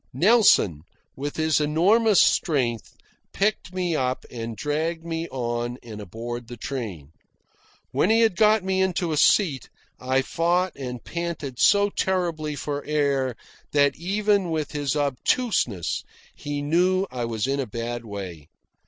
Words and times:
Nelson, 0.15 0.81
with 1.15 1.35
his 1.37 1.61
enormous 1.61 2.19
strength, 2.19 2.95
picked 3.33 3.71
me 3.71 3.95
up 3.95 4.25
and 4.31 4.57
dragged 4.57 5.05
me 5.05 5.29
on 5.29 5.77
and 5.83 6.01
aboard 6.01 6.47
the 6.47 6.57
train. 6.57 7.11
When 7.91 8.09
he 8.09 8.21
had 8.21 8.35
got 8.35 8.63
me 8.63 8.81
into 8.81 9.11
a 9.11 9.15
seat, 9.17 9.69
I 9.99 10.23
fought 10.23 10.75
and 10.75 11.03
panted 11.03 11.59
so 11.59 11.91
terribly 11.91 12.55
for 12.55 12.83
air 12.83 13.35
that 13.73 13.95
even 13.95 14.49
with 14.49 14.71
his 14.71 14.95
obtuseness 14.95 16.03
he 16.33 16.63
knew 16.63 17.05
I 17.11 17.25
was 17.25 17.45
in 17.45 17.59
a 17.59 17.67
bad 17.67 18.03
way. 18.03 18.47